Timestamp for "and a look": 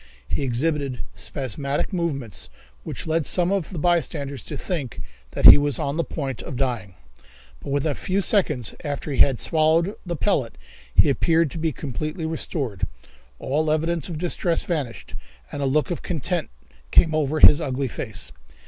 15.51-15.91